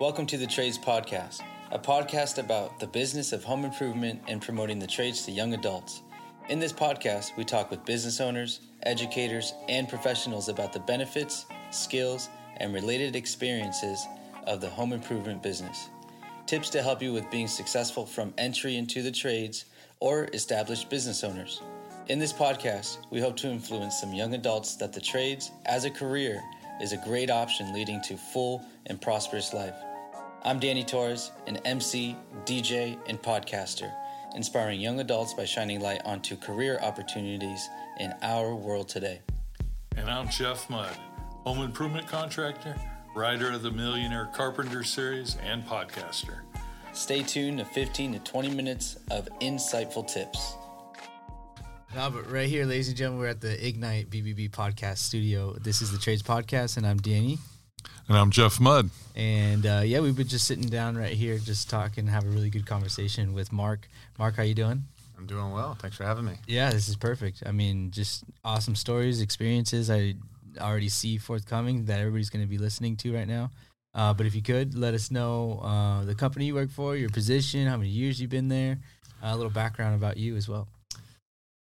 [0.00, 4.78] Welcome to the Trades Podcast, a podcast about the business of home improvement and promoting
[4.78, 6.00] the trades to young adults.
[6.48, 12.30] In this podcast, we talk with business owners, educators, and professionals about the benefits, skills,
[12.56, 14.02] and related experiences
[14.46, 15.90] of the home improvement business.
[16.46, 19.66] Tips to help you with being successful from entry into the trades
[20.00, 21.60] or established business owners.
[22.08, 25.90] In this podcast, we hope to influence some young adults that the trades as a
[25.90, 26.42] career
[26.80, 29.76] is a great option leading to full and prosperous life.
[30.42, 33.92] I'm Danny Torres, an MC, DJ, and podcaster,
[34.34, 39.20] inspiring young adults by shining light onto career opportunities in our world today.
[39.98, 40.96] And I'm Jeff Mudd,
[41.44, 42.74] home improvement contractor,
[43.14, 46.40] writer of the Millionaire Carpenter series, and podcaster.
[46.94, 50.54] Stay tuned to 15 to 20 minutes of insightful tips.
[51.94, 55.52] No, but right here, ladies and gentlemen, we're at the Ignite BBB podcast studio.
[55.60, 57.38] This is the Trades Podcast, and I'm Danny.
[58.10, 58.90] And I'm Jeff Mudd.
[59.14, 62.50] And uh, yeah, we've been just sitting down right here, just talking, have a really
[62.50, 63.88] good conversation with Mark.
[64.18, 64.82] Mark, how you doing?
[65.16, 65.76] I'm doing well.
[65.80, 66.32] Thanks for having me.
[66.48, 67.44] Yeah, this is perfect.
[67.46, 69.92] I mean, just awesome stories, experiences.
[69.92, 70.14] I
[70.58, 73.52] already see forthcoming that everybody's going to be listening to right now.
[73.94, 77.10] Uh, but if you could let us know uh, the company you work for, your
[77.10, 78.80] position, how many years you've been there,
[79.22, 80.66] a little background about you as well.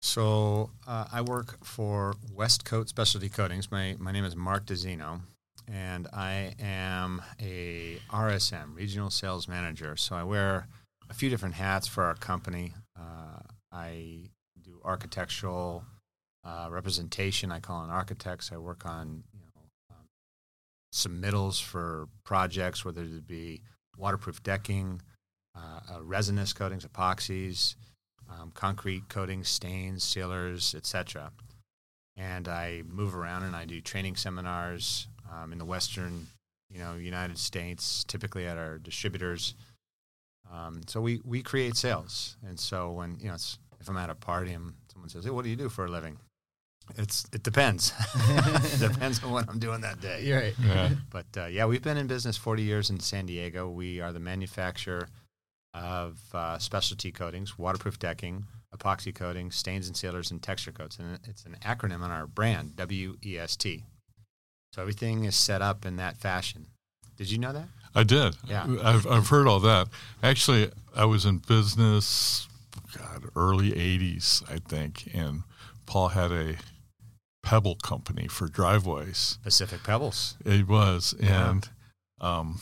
[0.02, 3.69] So uh, I work for Westcoat Specialty Coatings.
[3.69, 5.19] My my name is Mark DeZino,
[5.72, 9.95] and I am a RSM, Regional Sales Manager.
[9.95, 10.67] So I wear
[11.09, 12.73] a few different hats for our company.
[13.00, 13.39] Uh,
[13.72, 14.30] I
[14.62, 15.84] do architectural
[16.44, 17.52] uh, representation.
[17.52, 18.52] I call in architects.
[18.52, 20.06] I work on you know um,
[20.94, 23.62] submittals for projects, whether it be
[23.97, 25.02] waterproof decking,
[25.56, 27.75] uh resinous coatings, epoxies,
[28.30, 31.31] um, concrete coatings, stains, sealers, etc.
[32.16, 36.27] And I move around and I do training seminars um, in the Western,
[36.69, 39.55] you know, United States, typically at our distributors.
[40.52, 42.38] Um, so we, we create sales.
[42.47, 43.35] And so when, you know,
[43.80, 45.89] if I'm at a party and someone says, hey, what do you do for a
[45.89, 46.17] living?
[46.97, 47.94] It's it depends.
[48.16, 50.23] it depends on what I'm doing that day.
[50.23, 50.56] You're right.
[50.63, 50.89] Yeah.
[51.12, 53.69] But uh, yeah, we've been in business 40 years in San Diego.
[53.69, 55.07] We are the manufacturer
[55.73, 58.45] of uh, specialty coatings, waterproof decking,
[58.75, 60.97] epoxy coatings, stains and sealers, and texture coats.
[60.97, 63.84] And it's an acronym on our brand, W E S T.
[64.74, 66.68] So everything is set up in that fashion.
[67.18, 67.68] Did you know that?
[67.96, 68.35] I did.
[68.47, 68.66] Yeah.
[68.84, 69.88] I've, I've heard all that.
[70.22, 72.47] Actually, I was in business,
[72.97, 75.09] God, early 80s, I think.
[75.13, 75.44] And
[75.85, 76.56] Paul had a
[77.41, 79.40] pebble company for driveways.
[79.44, 80.38] Pacific Pebbles.
[80.46, 81.16] It was.
[81.19, 81.50] Yeah.
[81.50, 81.69] And
[82.22, 82.62] um,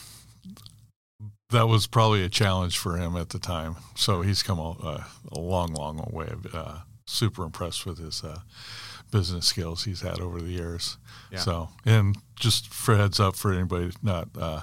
[1.49, 3.75] that was probably a challenge for him at the time.
[3.95, 6.29] So he's come a, a long, long way.
[6.53, 8.39] Uh, super impressed with his uh,
[9.11, 10.97] business skills he's had over the years.
[11.31, 11.39] Yeah.
[11.39, 14.61] So, and just for heads up for anybody not uh,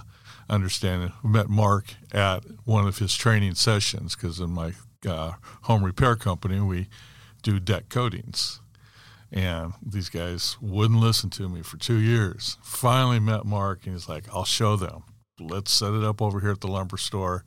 [0.49, 4.73] understanding, we met Mark at one of his training sessions because in my
[5.07, 5.33] uh,
[5.63, 6.89] home repair company we
[7.43, 8.61] do deck coatings.
[9.33, 12.57] And these guys wouldn't listen to me for two years.
[12.63, 15.03] Finally met Mark, and he's like, "I'll show them.
[15.41, 17.45] Let's set it up over here at the lumber store,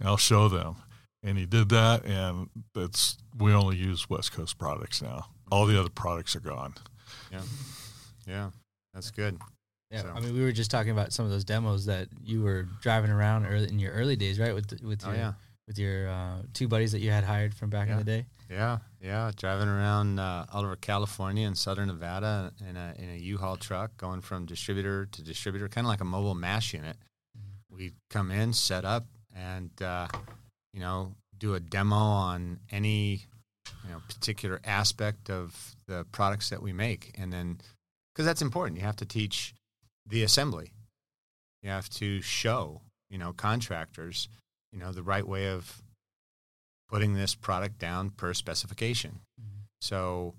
[0.00, 0.76] and I'll show them."
[1.22, 5.26] And he did that, and that's we only use Westcoat products now.
[5.50, 6.74] All the other products are gone.
[7.32, 7.40] Yeah,
[8.26, 8.50] yeah,
[8.94, 9.38] that's good.
[9.90, 12.42] Yeah, So- I mean, we were just talking about some of those demos that you
[12.42, 14.54] were driving around early in your early days, right?
[14.54, 15.32] With with Oh your yeah,
[15.66, 18.26] with your uh, two buddies that you had hired from back in the day.
[18.50, 19.30] yeah, yeah.
[19.36, 23.96] Driving around uh, all over California and Southern Nevada in a in a U-Haul truck,
[23.96, 26.96] going from distributor to distributor, kind of like a mobile mash unit.
[27.70, 30.08] We come in, set up, and uh,
[30.74, 33.24] you know, do a demo on any
[33.84, 37.58] you know particular aspect of the products that we make, and then
[38.14, 39.54] because that's important, you have to teach
[40.06, 40.72] the assembly.
[41.62, 44.28] You have to show you know contractors
[44.72, 45.82] you know the right way of
[46.88, 49.20] putting this product down per specification.
[49.40, 49.62] Mm-hmm.
[49.80, 50.34] So,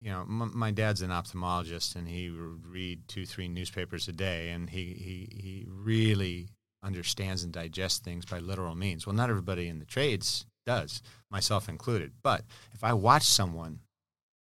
[0.00, 4.12] you know, m- my dad's an ophthalmologist, and he would read two, three newspapers a
[4.12, 6.48] day, and he he he really
[6.82, 9.06] understands and digests things by literal means.
[9.06, 11.02] Well, not everybody in the trades does,
[11.32, 12.12] myself included.
[12.22, 13.80] But if I watch someone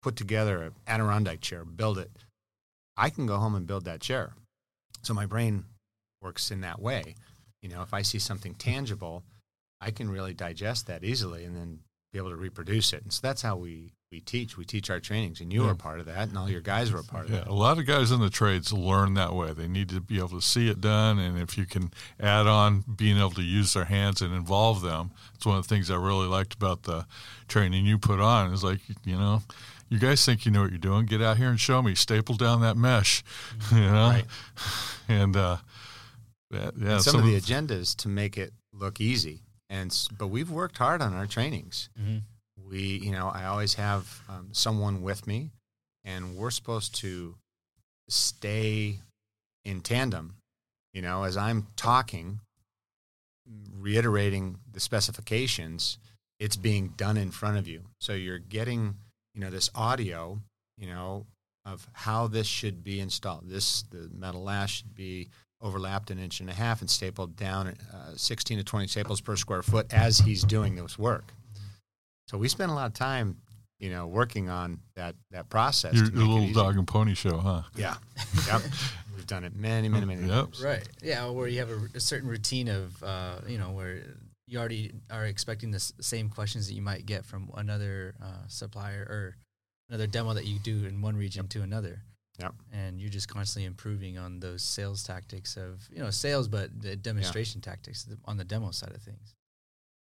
[0.01, 2.09] put together an Adirondack chair, build it,
[2.97, 4.33] I can go home and build that chair.
[5.03, 5.65] So my brain
[6.21, 7.13] works in that way.
[7.61, 9.23] You know, if I see something tangible,
[9.79, 11.79] I can really digest that easily and then
[12.11, 13.03] be able to reproduce it.
[13.03, 14.55] And so that's how we, we teach.
[14.57, 15.65] We teach our trainings, and you Yeah.
[15.67, 17.47] were a part of that, and all your guys were a part of Yeah, that.
[17.47, 19.51] a lot of guys in the trades learn that way.
[19.51, 22.85] They need to be able to see it done, and if you can add on
[22.95, 25.95] being able to use their hands and involve them, it's one of the things I
[25.95, 27.05] really liked about the
[27.49, 28.53] training you put on.
[28.53, 29.43] Is like you know,
[29.89, 31.05] you guys think you know what you're doing.
[31.05, 31.93] Get out here and show me.
[31.93, 33.23] Staple down that mesh,
[33.71, 34.25] you know, Right.
[35.09, 35.57] and uh,
[36.49, 39.41] Yeah, yeah and some, of the agendas to make it look easy.
[39.69, 41.89] And but we've worked hard on our trainings.
[42.01, 42.21] Mhm.
[42.69, 45.51] We, you know, I always have um, someone with me,
[46.03, 47.35] and we're supposed to
[48.09, 48.99] stay
[49.65, 50.35] in tandem.
[50.93, 52.39] You know, as I'm talking,
[53.77, 55.97] reiterating the specifications,
[56.39, 57.83] it's being done in front of you.
[57.99, 58.95] So you're getting,
[59.33, 60.39] you know, this audio,
[60.77, 61.25] you know,
[61.65, 63.43] of how this should be installed.
[63.45, 65.29] This the metal lath should be
[65.61, 69.35] overlapped an inch and a half and stapled down uh, 16 to 20 staples per
[69.35, 71.33] square foot as he's doing this work.
[72.27, 73.37] So we spend a lot of time,
[73.79, 75.93] you know, working on that that process.
[75.93, 77.63] Your, your little dog and pony show, huh?
[77.75, 77.95] Yeah,
[78.47, 78.61] yep.
[79.15, 80.29] We've done it many, many, many Yep.
[80.29, 80.61] times.
[80.63, 80.87] Right.
[81.01, 84.03] Yeah, where you have a, a certain routine of, uh, you know, where
[84.45, 88.45] you already are expecting the s- same questions that you might get from another uh,
[88.47, 89.37] supplier or
[89.89, 92.01] another demo that you do in one region to another.
[92.39, 92.53] Yep.
[92.71, 96.95] And you're just constantly improving on those sales tactics of, you know, sales, but the
[96.95, 99.33] demonstration tactics on the demo side of things.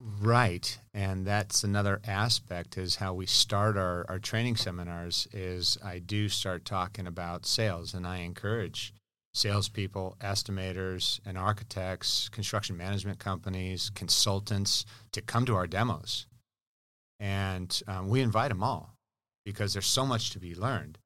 [0.02, 5.28] Right, and that's another aspect is how we start our, our training seminars.
[5.34, 8.94] Is I do start talking about sales, and I encourage
[9.34, 16.28] salespeople, estimators, and architects, construction management companies, consultants to come to our demos,
[17.20, 18.96] and um, we invite them all
[19.44, 20.98] because there's so much to be learned.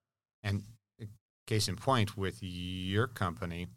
[0.44, 0.66] And
[1.02, 1.06] uh,
[1.48, 3.68] case in point, with your company,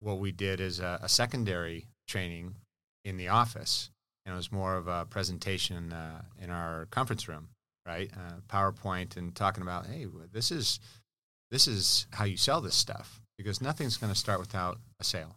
[0.00, 2.56] what we did is a, a secondary training
[3.04, 3.90] in the office
[4.24, 7.48] and it was more of a presentation uh, in our conference room,
[7.86, 8.10] right?
[8.14, 10.80] Uh, PowerPoint and talking about, hey, this is
[11.50, 15.36] this is how you sell this stuff because nothing's going to start without a sale,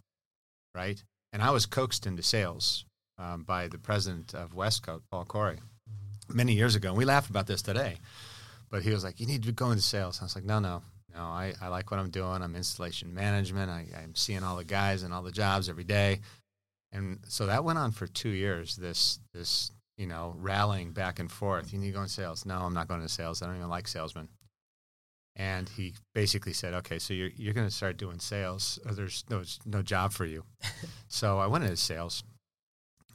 [0.75, 1.01] right?
[1.31, 2.85] And I was coaxed into sales
[3.17, 5.59] um, by the president of Westcoat, Paul Corey,
[6.29, 6.89] many years ago.
[6.89, 7.97] And we laugh about this today,
[8.69, 10.81] but he was like, "You need to go into sales." I was like, "No, no."
[11.15, 12.41] No, I, I like what I'm doing.
[12.41, 13.69] I'm installation management.
[13.69, 16.21] I, I'm seeing all the guys and all the jobs every day
[16.93, 18.75] and so that went on for two years.
[18.75, 21.73] This this you know rallying back and forth.
[21.73, 22.45] You need to go in sales.
[22.45, 23.41] No, I'm not going into sales.
[23.41, 24.29] I don't even like salesmen.
[25.35, 28.79] And he basically said, "Okay, so you're you're going to start doing sales.
[28.85, 30.43] Or there's no no job for you."
[31.07, 32.23] so I went into sales,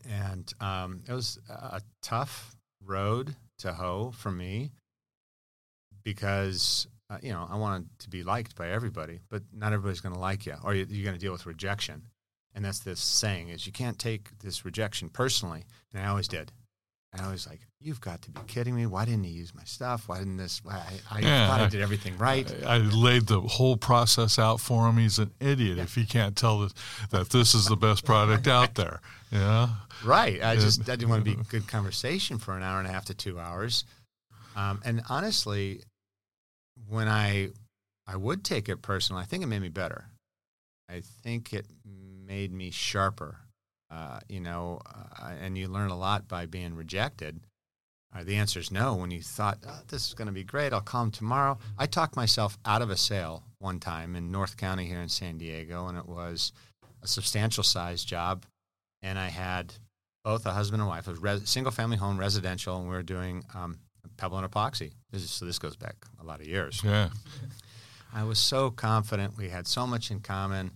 [0.08, 4.72] and um, it was a tough road to hoe for me
[6.02, 10.14] because uh, you know I wanted to be liked by everybody, but not everybody's going
[10.14, 12.02] to like you, or you're going to deal with rejection
[12.54, 15.64] and that's this saying is you can't take this rejection personally.
[15.92, 16.52] And i always did.
[17.12, 18.86] And i was like you've got to be kidding me.
[18.86, 20.08] Why didn't he use my stuff?
[20.08, 20.74] Why didn't this why
[21.10, 22.52] i, I Yeah, thought I- i did everything right.
[22.66, 24.96] I, I laid the whole process out for him.
[24.98, 26.72] He's an idiot if he can't tell that,
[27.10, 29.00] that this is the best product out there.
[29.30, 29.68] Yeah.
[30.04, 30.42] right.
[30.42, 33.04] I just i didn't want to be good conversation for an hour and a half
[33.06, 33.84] to two hours.
[34.56, 35.82] Um, and honestly
[36.88, 37.48] when i
[38.06, 40.06] i would take it personal i think it made me better.
[40.90, 41.66] I think it
[42.28, 43.38] made me sharper
[43.90, 47.40] uh, you know uh, and you learn a lot by being rejected
[48.14, 48.94] Uh, the answer is no.
[49.00, 51.58] When you thought, oh, this is going to be great, I'll call him tomorrow.
[51.76, 55.36] I talked myself out of a sale one time in North County here in San
[55.38, 56.52] Diego, and it was
[57.02, 58.46] a substantial size job.
[59.02, 59.74] And I had
[60.24, 61.06] both a husband and wife.
[61.06, 63.76] It was res- single family home, residential, and we were doing um,
[64.16, 64.90] pebble and epoxy.
[65.12, 66.80] This is, so this goes back a lot of years.
[66.82, 67.10] Yeah.
[68.14, 70.70] I was so confident we had so much in common,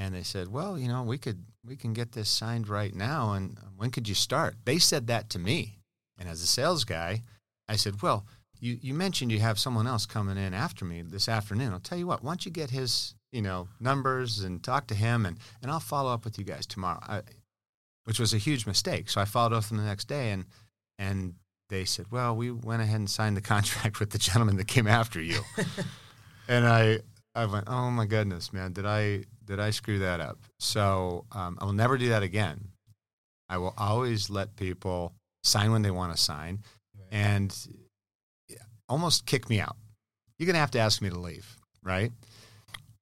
[0.00, 3.34] and they said, "Well, you know, we could we can get this signed right now,
[3.34, 5.78] and um, when could you start?" They said that to me,
[6.18, 7.22] and as a sales guy,
[7.68, 8.24] I said, "Well,
[8.58, 11.74] you you mentioned you have someone else coming in after me this afternoon.
[11.74, 14.94] I'll tell you what, why don't you get his you know numbers and talk to
[14.94, 17.20] him, and and I'll follow up with you guys tomorrow." I,
[18.04, 19.10] which was a huge mistake.
[19.10, 20.46] So I followed up with them the next day, and
[20.98, 21.34] and
[21.68, 24.88] they said, "Well, we went ahead and signed the contract with the gentleman that came
[24.88, 25.42] after you."
[26.48, 27.00] and I
[27.34, 30.38] I went, oh my goodness, man, did I did I screw that up?
[30.60, 32.68] So um, I will never do that again.
[33.48, 36.60] I will always let people sign when they want to sign,
[37.10, 37.54] and
[38.88, 39.76] almost kick me out.
[40.38, 42.12] You're gonna have to ask me to leave, right?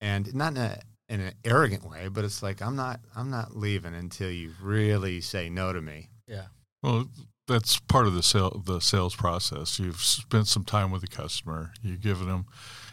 [0.00, 3.54] And not in, a, in an arrogant way, but it's like I'm not I'm not
[3.54, 6.08] leaving until you really say no to me.
[6.26, 6.46] Yeah.
[6.82, 7.08] Well,
[7.46, 9.78] that's part of the sale, the sales process.
[9.78, 11.72] You've spent some time with the customer.
[11.82, 12.46] You've given them,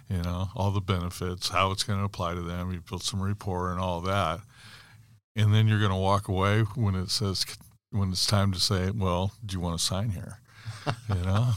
[0.10, 2.72] you know, all the benefits, how it's going to apply to them.
[2.72, 4.40] You've built some rapport and all that,
[5.36, 7.46] and then you're going to walk away when it says
[7.92, 10.40] when it's time to say, "Well, do you want to sign here?"
[11.10, 11.50] You know,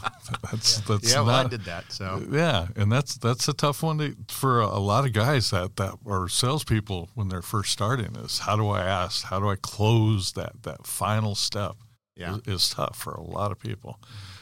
[0.49, 1.91] that's that's yeah, well, I did that.
[1.91, 5.51] So yeah, and that's that's a tough one to, for a, a lot of guys
[5.51, 8.15] that that are salespeople when they're first starting.
[8.15, 9.25] Is how do I ask?
[9.25, 11.75] How do I close that that final step?
[12.19, 12.35] yeah.
[12.45, 13.99] is, is tough for a lot of people.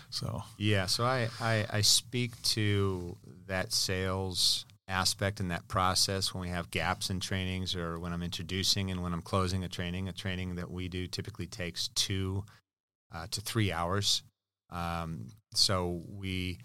[0.09, 3.15] So Yeah, so I, I, I speak to
[3.47, 8.23] that sales aspect in that process when we have gaps in trainings or when I'm
[8.23, 10.07] introducing and when I'm closing a training.
[10.07, 12.45] A training that we do typically takes two
[13.13, 14.23] uh, to three hours.
[14.69, 16.59] Um, so we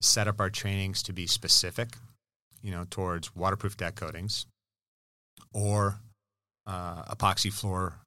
[0.00, 1.96] set up our trainings to be specific,
[2.62, 4.46] you know, towards waterproof deck coatings
[5.52, 6.00] or
[6.66, 8.00] uh, epoxy floor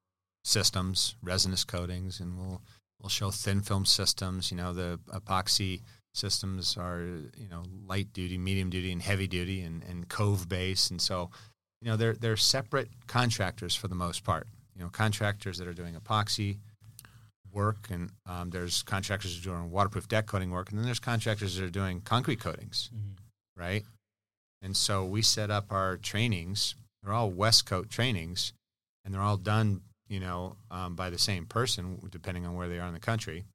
[0.44, 2.62] systems, resinous coatings, and we'll
[3.02, 4.52] we'll show thin film systems.
[4.52, 5.82] You know, the epoxy
[6.18, 7.02] systems are
[7.38, 11.30] you know light duty, medium duty, and heavy duty, and, and cove base, and so
[11.82, 14.48] you know they're they're separate contractors for the most part.
[14.76, 16.58] You know, contractors that are doing epoxy
[17.52, 21.00] work, and um, there's contractors that are doing waterproof deck coating work, and then there's
[21.00, 23.62] contractors that are doing concrete coatings, mm-hmm.
[23.62, 23.84] right?
[24.62, 26.76] And so we set up our trainings.
[27.04, 28.54] They're all West Westcoat trainings,
[29.06, 32.80] and they're all done, you know, um, by the same person, depending on where they
[32.80, 33.46] are in the country.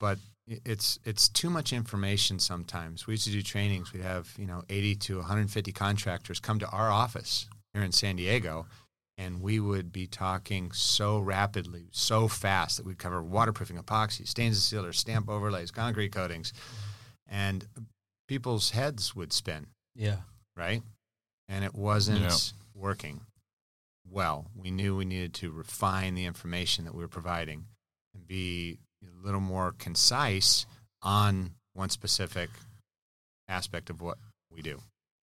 [0.00, 0.18] But
[0.64, 3.06] it's it's too much information sometimes.
[3.06, 3.92] We used to do trainings.
[3.92, 8.16] We'd have you know 80 to 150 contractors come to our office here in San
[8.16, 8.66] Diego,
[9.16, 14.56] and we would be talking so rapidly, so fast that we'd cover waterproofing, epoxy, stains
[14.56, 16.52] and sealers, stamp overlays, concrete coatings,
[17.26, 17.66] and
[18.26, 19.66] people's heads would spin.
[19.94, 20.18] Yeah.
[20.56, 20.82] Right.
[21.48, 22.36] And it wasn't yeah.
[22.74, 23.22] working
[24.10, 24.46] well.
[24.54, 27.64] We knew we needed to refine the information that we were providing
[28.14, 30.66] and be a little more concise
[31.02, 32.50] on one specific
[33.48, 34.18] aspect of what
[34.54, 34.80] we do.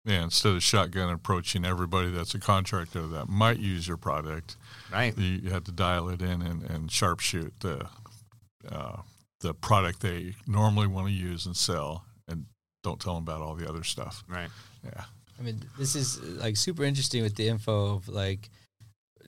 [0.05, 4.57] Yeah, instead of shotgun approaching everybody that's a contractor that might use your product,
[4.91, 5.17] right?
[5.17, 7.87] You have to dial it in and, and sharpshoot the
[8.71, 9.03] uh,
[9.41, 12.47] the product they normally want to use and sell, and
[12.83, 14.25] don't tell them about all the other stuff.
[14.27, 14.49] Right.
[14.85, 15.05] Yeah.
[15.39, 18.51] I mean, this is like super interesting with the info of like,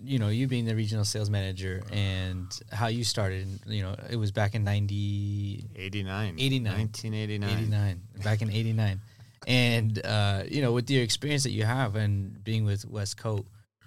[0.05, 3.49] you know, you being the regional sales manager and how you started.
[3.67, 6.35] You know, it was back in 90, 89.
[6.39, 6.73] 89.
[6.73, 7.51] 1989.
[7.51, 8.01] 89.
[8.23, 9.01] Back in 89
[9.47, 13.45] and uh, you know, with your experience that you have and being with Westcoat,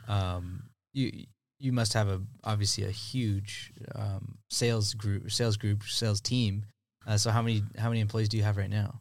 [0.08, 1.26] um, you
[1.60, 6.66] you must have a obviously a huge um, sales group, sales group, sales team.
[7.08, 9.00] Uh, so how many how many employees do you have right now?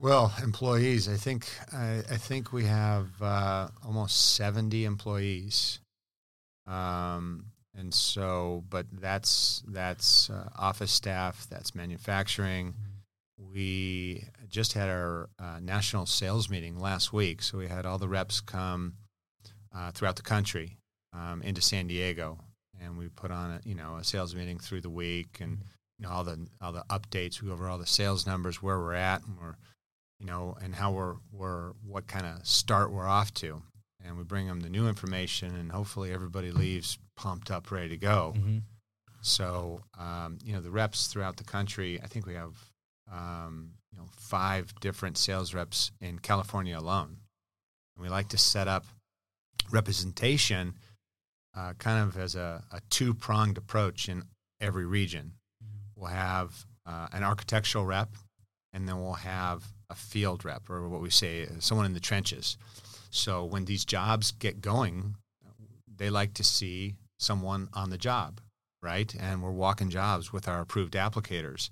[0.00, 5.80] Well, employees, I think I, I think we have uh, almost seventy employees,
[6.66, 12.72] um, and so but that's that's uh, office staff, that's manufacturing.
[12.72, 12.94] Mm-hmm
[13.54, 17.42] we just had our uh, national sales meeting last week.
[17.42, 18.94] So we had all the reps come
[19.74, 20.78] uh, throughout the country
[21.12, 22.38] um, into San Diego,
[22.80, 25.58] and we put on a you know a sales meeting through the week, and
[25.98, 27.40] you know all the all the updates.
[27.40, 29.56] We go over all the sales numbers, where we're at, and we're
[30.24, 33.62] you know, and how we're we're what kind of start we're off to,
[34.02, 37.98] and we bring them the new information, and hopefully everybody leaves pumped up, ready to
[37.98, 38.32] go.
[38.34, 38.58] Mm-hmm.
[39.20, 42.00] So um, you know the reps throughout the country.
[42.02, 42.54] I think we have
[43.12, 47.18] um, you know, five different sales reps in California alone.
[47.94, 48.86] And we like to set up
[49.70, 50.74] representation
[51.54, 54.22] uh, kind of as a, a two pronged approach in
[54.58, 55.32] every region.
[55.62, 56.00] Mm-hmm.
[56.00, 58.08] We'll have uh, an architectural rep,
[58.72, 59.62] and then we'll have
[59.94, 62.58] a field rep, or what we say, someone in the trenches.
[63.10, 65.14] So when these jobs get going,
[65.96, 68.40] they like to see someone on the job,
[68.82, 69.14] right?
[69.18, 71.70] And we're walking jobs with our approved applicators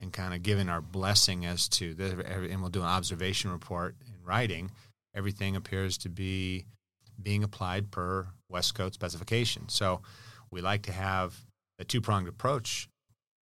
[0.00, 3.96] and kind of giving our blessing as to the, and we'll do an observation report
[4.06, 4.70] in writing.
[5.16, 6.64] Everything appears to be
[7.20, 9.68] being applied per West Westcoat specification.
[9.68, 10.02] So
[10.50, 11.36] we like to have
[11.78, 12.88] a two pronged approach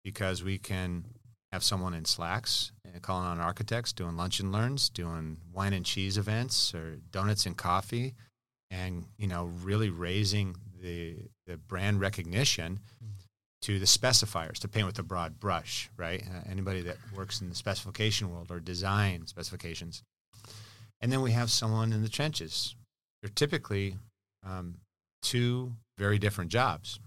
[0.03, 1.05] because we can
[1.51, 6.17] have someone in slacks calling on architects, doing lunch and learns, doing wine and cheese
[6.17, 8.13] events or donuts and coffee,
[8.69, 11.15] and you know really raising the
[11.47, 12.79] the brand recognition
[13.61, 16.23] to the specifiers to paint with a broad brush, right?
[16.23, 20.01] Uh, anybody that works in the specification world or design specifications.
[20.99, 22.75] And then we have someone in the trenches.
[23.21, 23.97] They're typically
[24.45, 24.77] um,
[25.21, 26.99] two very different jobs,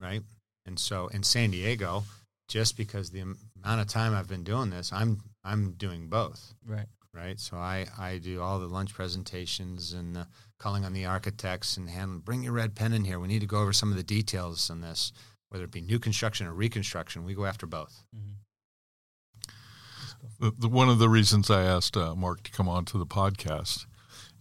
[0.00, 0.22] right?
[0.64, 2.04] And so in San Diego,
[2.48, 3.34] just because the
[3.64, 6.54] amount of time I've been doing this, I'm I'm doing both.
[6.66, 6.86] Right.
[7.14, 7.38] Right.
[7.38, 10.26] So I, I do all the lunch presentations and the
[10.58, 12.20] calling on the architects and handling.
[12.20, 13.20] Bring your red pen in here.
[13.20, 15.12] We need to go over some of the details on this
[15.52, 18.04] whether it be new construction or reconstruction, we go after both.
[18.16, 18.32] Mm-hmm.
[20.40, 23.04] The, the, one of the reasons I asked uh, Mark to come on to the
[23.04, 23.84] podcast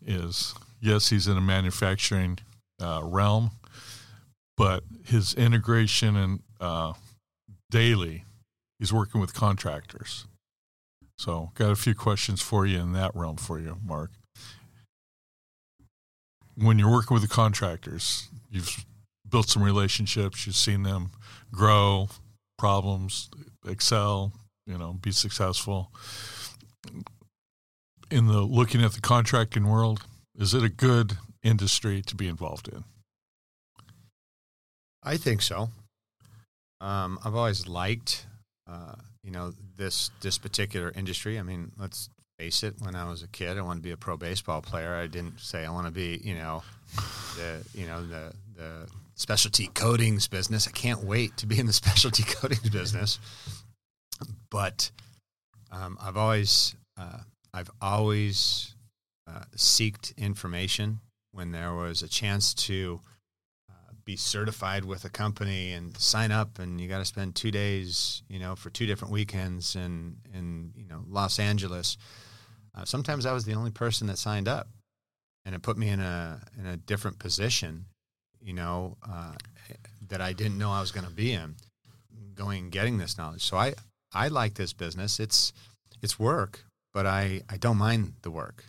[0.05, 2.39] is yes, he's in a manufacturing
[2.81, 3.51] uh, realm,
[4.55, 6.93] but his integration and uh,
[7.69, 8.23] daily,
[8.81, 10.25] he's working with contractors.
[11.17, 14.09] So, got a few questions for you in that realm for you, Mark.
[16.55, 18.83] When you're working with the contractors, you've
[19.29, 20.47] built some relationships.
[20.47, 21.11] You've seen them
[21.51, 22.09] grow,
[22.57, 23.29] problems,
[23.67, 24.33] excel,
[24.65, 25.91] you know, be successful.
[28.09, 30.01] in the looking at the contracting world,
[30.35, 32.83] is it a good industry to be involved in?
[35.03, 35.69] I think so.
[36.81, 38.25] Um, I've always liked,
[38.69, 41.39] uh, you know, this this particular industry.
[41.39, 42.75] I mean, let's face it.
[42.79, 44.95] When I was a kid, I wanted to be a pro baseball player.
[44.95, 46.63] I didn't say I want to be, you know,
[47.37, 50.67] the you know the the specialty coatings business.
[50.67, 53.19] I can't wait to be in the specialty coatings business.
[54.49, 54.91] But
[55.71, 57.19] um, I've always uh,
[57.53, 58.75] I've always
[59.27, 60.99] uh, seeked information
[61.31, 62.99] when there was a chance to
[64.11, 68.23] be certified with a company and sign up, and you got to spend two days,
[68.27, 71.97] you know, for two different weekends in in you know Los Angeles.
[72.75, 74.67] Uh, sometimes I was the only person that signed up,
[75.45, 77.85] and it put me in a in a different position,
[78.41, 79.35] you know, uh,
[80.09, 81.55] that I didn't know I was going to be in,
[82.35, 83.43] going and getting this knowledge.
[83.43, 83.75] So I
[84.13, 85.21] I like this business.
[85.21, 85.53] It's
[86.01, 88.65] it's work, but I I don't mind the work,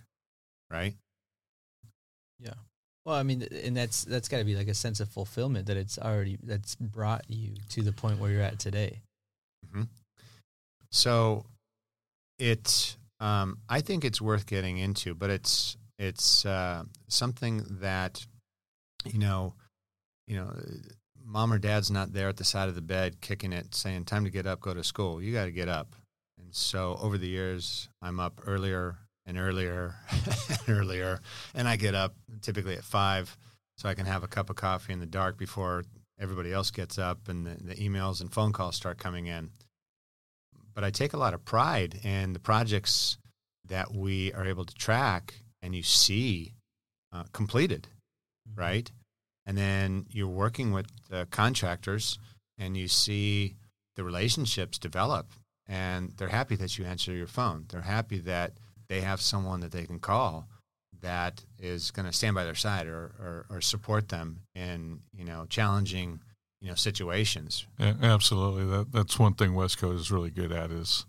[0.70, 0.94] right?
[2.38, 2.58] Yeah.
[3.04, 5.76] Well, I mean, and that's that's got to be like a sense of fulfillment that
[5.76, 9.00] it's already that's brought you to the point where you're at today.
[9.66, 9.82] Mm-hmm.
[10.90, 11.44] So,
[12.38, 18.24] it um, I think it's worth getting into, but it's it's uh, something that
[19.04, 19.54] you know,
[20.28, 20.52] you know,
[21.24, 24.24] mom or dad's not there at the side of the bed kicking it, saying time
[24.24, 25.20] to get up, go to school.
[25.20, 25.96] You got to get up.
[26.38, 29.94] And so over the years, I'm up earlier and earlier
[30.48, 31.20] and earlier,
[31.54, 33.36] and I get up typically at five,
[33.76, 35.84] so I can have a cup of coffee in the dark before
[36.20, 39.50] everybody else gets up and the, the emails and phone calls start coming in.
[40.74, 43.18] But I take a lot of pride in the projects
[43.68, 46.54] that we are able to track and you see
[47.12, 47.88] uh, completed,
[48.48, 48.60] Mm-hmm.
[48.60, 48.90] right?
[49.46, 52.18] And then you're working with the contractors
[52.58, 53.54] and you see
[53.96, 55.32] the relationships develop
[55.68, 57.66] and they're happy that you answer your phone.
[57.68, 58.54] They're happy that
[58.88, 60.48] they have someone that they can call
[61.00, 65.24] that is going to stand by their side or, or, or, support them in you
[65.24, 66.20] know challenging
[66.60, 67.66] you know situations.
[67.78, 68.64] Yeah, absolutely.
[68.64, 71.04] That that's one thing Westcoat is really good at is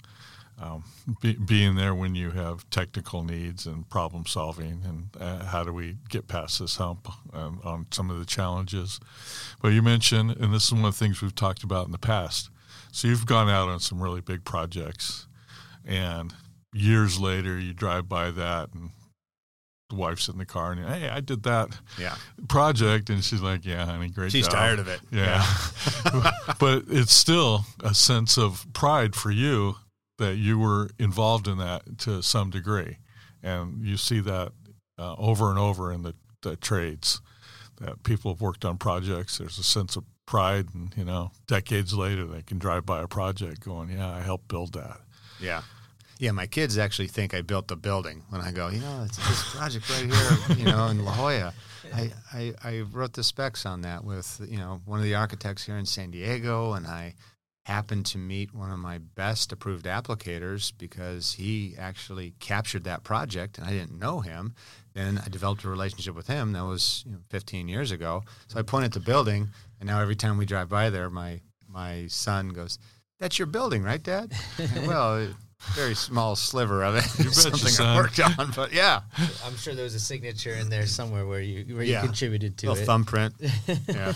[0.62, 0.84] um,
[1.21, 5.74] be, being there when you have technical needs and problem solving, and uh, how do
[5.74, 9.00] we get past this hump um, on some of the challenges.
[9.62, 11.98] But you mentioned, and this is one of the things we've talked about in the
[11.98, 12.50] past.
[12.91, 15.28] So you've gone out on some really big projects,
[15.86, 16.34] and
[16.74, 18.90] years later you drive by that and
[19.90, 22.16] the wife's in the car and hey i did that yeah.
[22.48, 24.56] project and she's like yeah honey great She's job.
[24.56, 25.00] tired of it.
[25.12, 25.46] yeah,
[26.60, 29.76] but it's still a sense of pride for you
[30.18, 32.98] that you were involved in that to some degree
[33.44, 34.52] and you see that
[34.98, 37.20] uh, over and over in the, the trades
[37.82, 41.94] that people have worked on projects there's a sense of pride and you know decades
[41.94, 44.98] later they can drive by a project going yeah i helped build that
[45.40, 45.62] Yeah.
[46.19, 49.17] Yeah, my kids actually think I built the building when I go, you know, it's
[49.17, 51.54] this project right here, you know, in La Jolla.
[51.93, 55.65] I, I, I wrote the specs on that with, you know, one of the architects
[55.65, 57.15] here in San Diego, and I
[57.65, 63.58] happened to meet one of my best approved applicators because he actually captured that project,
[63.58, 64.54] and I didn't know him.
[64.93, 66.54] Then I developed a relationship with him.
[66.54, 68.23] That was you know, 15 years ago.
[68.47, 69.49] So I pointed at the building,
[69.80, 72.78] and now every time we drive by there, my my son goes,
[73.19, 75.28] "That's your building, right, Dad?" And, well,
[75.76, 77.06] very small sliver of it.
[77.17, 77.88] You betcha, something son.
[77.88, 79.02] I worked on, but yeah,
[79.45, 82.02] I'm sure there was a signature in there somewhere where you where Yeah.
[82.02, 82.86] you contributed to little it.
[82.86, 83.34] thumbprint.
[83.88, 84.13] Yeah,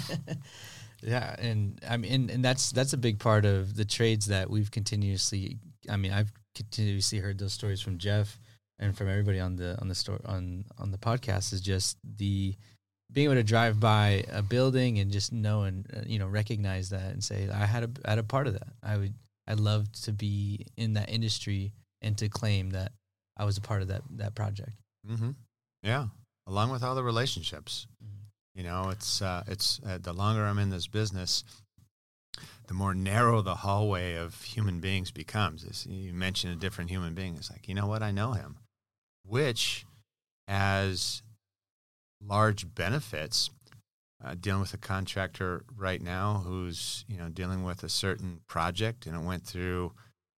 [1.01, 4.49] Yeah, and I mean, and, and that's that's a big part of the trades that
[4.49, 5.57] we've continuously.
[5.89, 8.39] I mean, I've continuously heard those stories from Jeff
[8.79, 11.53] and from everybody on the on the store on on the podcast.
[11.53, 12.55] Is just the
[13.11, 16.89] being able to drive by a building and just know and uh, you know recognize
[16.89, 18.67] that and say I had a I had a part of that.
[18.83, 19.13] I would
[19.47, 22.91] I love to be in that industry and to claim that
[23.37, 24.71] I was a part of that that project.
[25.07, 25.31] hmm
[25.83, 26.07] yeah.
[26.47, 27.87] Along with all the relationships,
[28.55, 31.43] you know, it's uh, it's uh, the longer I'm in this business,
[32.67, 35.63] the more narrow the hallway of human beings becomes.
[35.63, 38.57] It's, you mention a different human being, it's like you know what, I know him,
[39.25, 39.85] which
[40.47, 41.21] has
[42.21, 43.49] large benefits.
[44.23, 49.05] Uh, dealing with a contractor right now who's you know dealing with a certain project
[49.05, 49.93] and it went through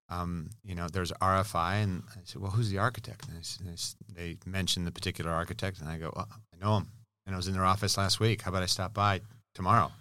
[0.10, 3.26] um, you know there's RFI and I said well who's the architect?
[3.30, 3.76] And I
[4.14, 6.92] they mentioned the particular architect and I go oh, I know him
[7.26, 8.42] and I was in their office last week.
[8.42, 9.22] How about I stop by
[9.56, 9.92] tomorrow?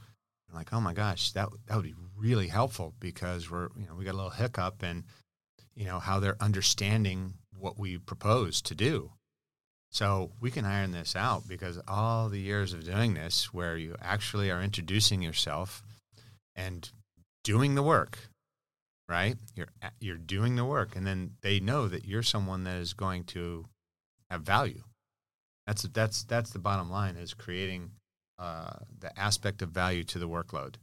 [0.48, 3.94] I'm like oh my gosh that that would be really helpful because we're you know
[3.94, 5.04] we got a little hiccup and
[5.76, 9.12] you know how they're understanding what we propose to do
[9.90, 13.96] so we can iron this out because all the years of doing this, where you
[14.02, 15.82] actually are introducing yourself
[16.54, 16.90] and
[17.42, 18.18] doing the work,
[19.08, 19.36] right?
[19.54, 19.68] You're
[20.00, 23.66] you're doing the work, and then they know that you're someone that is going to
[24.30, 24.82] have value.
[25.66, 27.92] That's that's that's the bottom line is creating
[28.38, 30.74] uh, the aspect of value to the workload.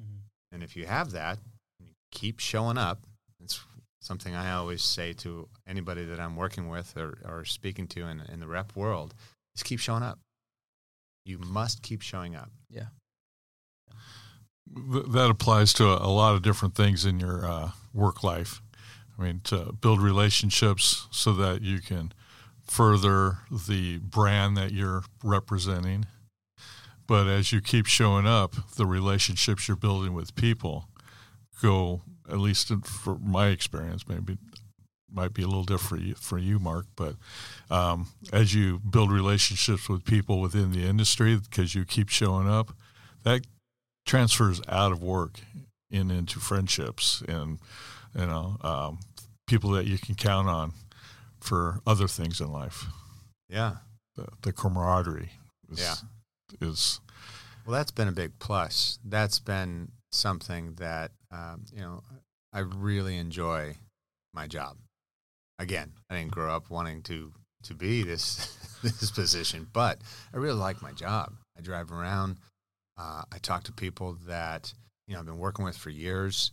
[0.00, 0.20] Mm-hmm.
[0.52, 1.38] And if you have that,
[1.80, 3.00] you keep showing up.
[3.42, 3.60] It's
[4.00, 8.20] something I always say to anybody that I'm working with or, or speaking to in,
[8.32, 9.14] in the rep world
[9.56, 10.18] is keep showing up.
[11.24, 12.50] You must keep showing up.
[12.70, 12.86] Yeah.
[14.66, 18.60] That applies to a, lot of different things in your uh, work life.
[19.18, 22.12] I mean, to build relationships so that you can
[22.62, 26.06] further the brand that you're representing.
[27.06, 30.88] But as you keep showing up, the relationships you're building with people
[31.62, 34.36] go, at least for my experience, maybe
[35.10, 36.86] might be a little different for you, Mark.
[36.96, 37.14] But
[37.70, 42.72] um, as you build relationships with people within the industry, because you keep showing up,
[43.24, 43.46] that
[44.06, 45.40] transfers out of work
[45.90, 47.58] and into friendships and
[48.14, 48.98] you know um,
[49.46, 50.72] people that you can count on
[51.40, 52.86] for other things in life.
[53.48, 53.76] Yeah,
[54.16, 55.30] the, the camaraderie.
[55.70, 55.94] Is, yeah,
[56.66, 57.00] is
[57.66, 57.74] well.
[57.74, 58.98] That's been a big plus.
[59.04, 62.02] That's been something that um, you know
[62.52, 63.76] I really enjoy
[64.34, 64.76] my job.
[65.58, 67.32] Again, I didn't grow up wanting to
[67.64, 69.98] to be this this position, but
[70.32, 71.34] I really like my job.
[71.56, 72.38] I drive around.
[72.96, 74.72] Uh, I talk to people that
[75.06, 76.52] you know I've been working with for years.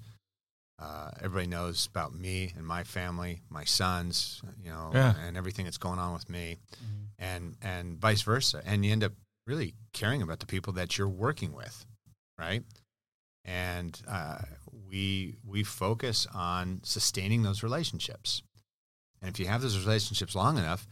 [0.78, 5.14] Uh, everybody knows about me and my family, my sons, you know, yeah.
[5.26, 7.04] and everything that's going on with me, mm-hmm.
[7.18, 8.62] and and vice versa.
[8.66, 9.14] And you end up
[9.48, 11.86] really caring about the people that you're working with,
[12.38, 12.64] right?
[13.46, 14.40] And uh,
[14.90, 18.42] we we focus on sustaining those relationships.
[19.22, 20.88] And if you have those relationships long enough,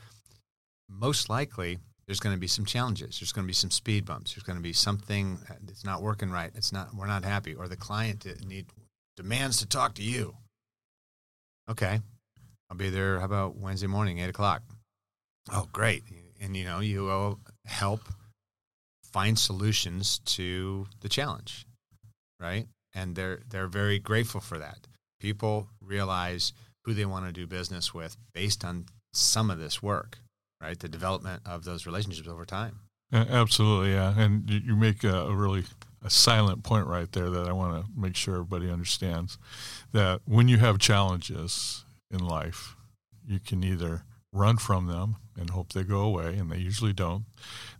[0.89, 3.19] most likely there's going to be some challenges.
[3.19, 4.33] There's going to be some speed bumps.
[4.33, 6.51] There's going to be something that's not working right.
[6.55, 6.93] It's not.
[6.93, 8.67] We're not happy, or the client need
[9.15, 10.35] demands to talk to you.
[11.69, 12.01] Okay,
[12.69, 13.19] I'll be there.
[13.19, 14.63] How about Wednesday morning, eight o'clock?
[15.51, 16.03] Oh, great!
[16.41, 18.01] And you know, you will help
[19.11, 21.65] find solutions to the challenge,
[22.39, 22.67] right?
[22.93, 24.87] And they're they're very grateful for that.
[25.19, 26.53] People realize
[26.85, 30.19] who they want to do business with based on some of this work
[30.63, 30.79] right?
[30.79, 32.79] The development of those relationships over time.
[33.11, 34.17] Absolutely, yeah.
[34.17, 35.65] And you make a really
[36.03, 39.37] a silent point right there that I want to make sure everybody understands
[39.91, 42.75] that when you have challenges in life,
[43.25, 47.25] you can either run from them and hope they go away, and they usually don't.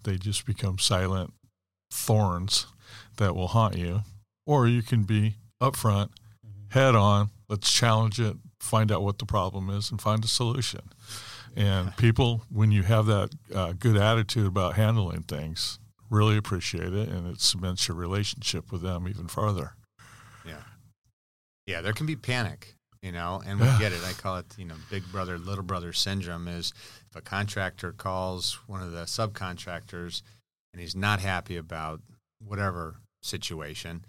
[0.04, 1.34] They just become silent
[1.92, 2.68] thorns
[3.18, 4.02] that will haunt you,
[4.46, 6.10] or you can be upfront,
[6.46, 6.78] mm-hmm.
[6.78, 7.30] head on.
[7.50, 10.82] Let's challenge it, find out what the problem is, and find a solution.
[11.56, 15.78] And people, when you have that uh, good attitude about handling things,
[16.10, 19.74] really appreciate it, and it cements your relationship with them even further.
[20.46, 20.64] Yeah,
[21.68, 21.82] yeah.
[21.82, 24.02] There can be panic, you know, and we get it.
[24.04, 26.48] I call it, you know, big brother, little brother syndrome.
[26.48, 26.74] Is
[27.10, 30.24] if a contractor calls one of the subcontractors
[30.74, 32.02] and he's not happy about
[32.44, 34.06] whatever situation,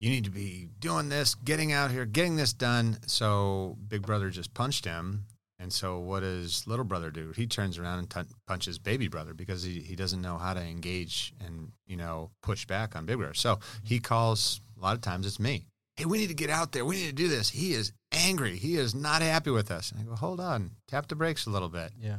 [0.00, 2.98] you need to be doing this, getting out here, getting this done.
[3.06, 5.26] So Big Brother just punched him,
[5.58, 7.32] and so, what does little brother do?
[7.34, 10.60] He turns around and t- punches baby brother because he, he doesn't know how to
[10.60, 13.34] engage and you know push back on big brother.
[13.34, 14.60] So he calls.
[14.76, 15.66] A lot of times, it's me.
[15.96, 16.84] Hey, we need to get out there.
[16.84, 17.48] We need to do this.
[17.48, 18.56] He is angry.
[18.56, 19.92] He is not happy with us.
[19.92, 21.92] And I go, hold on, tap the brakes a little bit.
[21.98, 22.18] Yeah.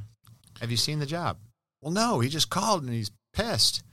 [0.61, 1.37] Have you seen the job?
[1.81, 2.21] Well, no.
[2.21, 3.83] He just called and he's pissed.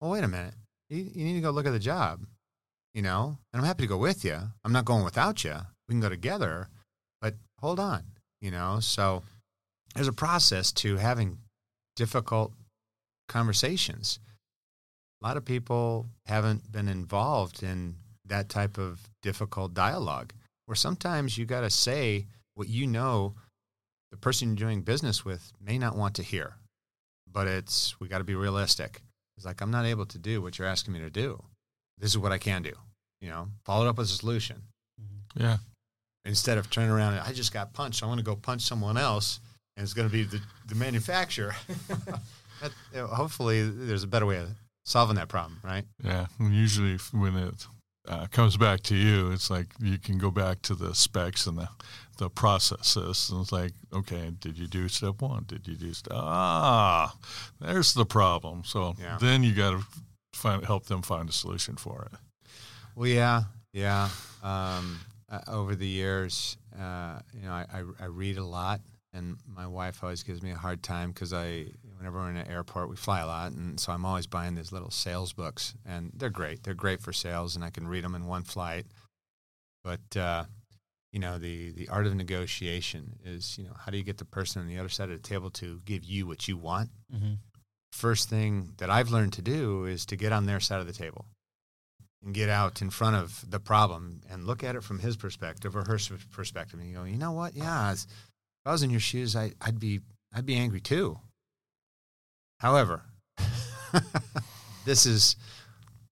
[0.00, 0.54] Well, wait a minute.
[0.88, 2.20] You, you need to go look at the job.
[2.96, 4.38] You know, and I'm happy to go with you.
[4.64, 5.54] I'm not going without you.
[5.86, 6.68] We can go together.
[7.20, 8.02] But hold on
[8.40, 9.22] you know so
[9.94, 11.38] there's a process to having
[11.96, 12.52] difficult
[13.28, 14.20] conversations
[15.22, 20.32] a lot of people haven't been involved in that type of difficult dialogue
[20.66, 23.34] where sometimes you got to say what you know
[24.10, 26.56] the person you're doing business with may not want to hear
[27.32, 29.00] but it's we got to be realistic
[29.36, 31.42] it's like i'm not able to do what you're asking me to do
[31.98, 32.72] this is what i can do
[33.26, 34.62] you know follow it up with a solution
[35.34, 35.58] yeah
[36.26, 38.98] instead of turning around and I just got punched, I'm going to go punch someone
[38.98, 39.40] else,
[39.76, 41.54] and it's going to be the, the manufacturer.
[42.60, 44.48] that, you know, hopefully, there's a better way of
[44.84, 45.84] solving that problem, right?
[46.04, 46.26] Yeah.
[46.40, 47.66] Usually, when it
[48.08, 51.56] uh, comes back to you, it's like you can go back to the specs and
[51.56, 51.68] the
[52.18, 55.44] the processes, and it's like, okay, did you do step one?
[55.46, 56.14] Did you do step?
[56.16, 57.14] Ah,
[57.60, 58.62] there's the problem.
[58.64, 59.18] So yeah.
[59.20, 59.84] then you got to
[60.32, 62.18] find help them find a solution for it.
[62.96, 64.08] Well, yeah, yeah.
[64.42, 64.98] Um,
[65.30, 66.56] uh, over the years.
[66.76, 68.80] Uh, you know, I, I, I, read a lot,
[69.12, 72.48] and my wife always gives me a hard time because I, whenever we're in an
[72.50, 76.10] airport, we fly a lot, and so I'm always buying these little sales books, and
[76.14, 76.62] they're great.
[76.62, 78.86] They're great for sales, and I can read them in one flight.
[79.84, 80.44] but uh,
[81.12, 84.24] you know the the art of negotiation is you know how do you get the
[84.24, 87.34] person on the other side of the table to give you what you want Mm-hmm.
[87.92, 90.92] first thing that i've learned to do is to get on their side of the
[90.92, 91.24] table
[92.26, 95.74] and get out in front of the problem and look at it from his perspective
[95.76, 95.98] or her
[96.32, 97.54] perspective and you go you know what?
[97.54, 98.04] Yeah if
[98.66, 100.00] i was in your shoes I, i'd be
[100.34, 101.18] i'd be angry too.
[102.60, 103.02] However
[104.84, 105.36] this is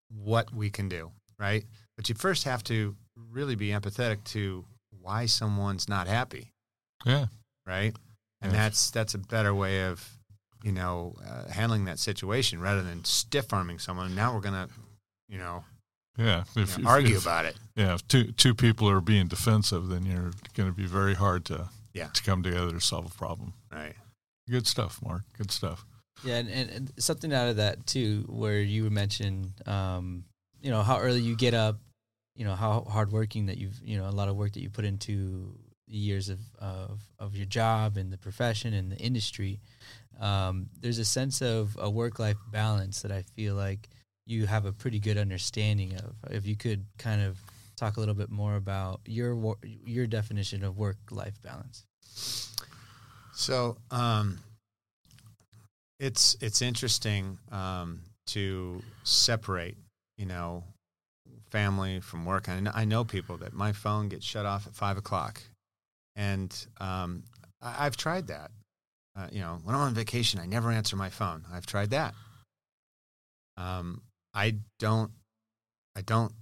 [0.09, 1.65] what we can do right?
[1.97, 2.95] But you first have to
[3.31, 4.63] really be empathetic to
[5.01, 6.51] why someone's not happy.
[7.05, 7.25] Yeah.
[7.67, 7.93] right?
[8.41, 8.61] And Yes.
[8.61, 10.07] that's that's a better way of
[10.63, 14.15] you know uh, handling that situation rather than stiff arming someone.
[14.15, 14.69] Now we're gonna
[15.27, 15.63] you know,
[16.17, 16.43] Yeah.
[16.55, 17.95] you If, know, if- argue if- about it Yeah.
[17.95, 21.69] If two two people are being defensive, then you're going to be very hard to
[21.93, 22.07] Yeah.
[22.09, 23.53] to come together to solve a problem.
[23.71, 23.95] right
[24.49, 25.23] Good stuff, Mark.
[25.37, 25.85] Good stuff.
[26.23, 30.25] Yeah, and, and, and something out of that too, where you mentioned, um,
[30.61, 31.79] you know, how early you get up,
[32.35, 34.85] you know, how hardworking that you've, you know, a lot of work that you put
[34.85, 39.59] into the years of of, of your job and the profession and the industry.
[40.19, 43.89] Um, there's a sense of a work life balance that I feel like
[44.25, 46.15] you have a pretty good understanding of.
[46.31, 47.37] If you could kind of
[47.75, 49.55] talk a little bit more about your
[49.85, 51.85] your definition of work life balance.
[53.33, 54.39] So um,
[55.99, 59.77] it's it's interesting um, to separate,
[60.17, 60.63] you know,
[61.49, 62.47] family from work.
[62.49, 65.41] I know, I know people that my phone gets shut off at five o'clock,
[66.15, 67.23] and um,
[67.61, 68.51] I, I've tried that.
[69.15, 71.43] Uh, you know, when I'm on vacation, I never answer my phone.
[71.51, 72.15] I've tried that.
[73.57, 74.01] Um,
[74.33, 75.11] I don't,
[75.95, 76.33] I don't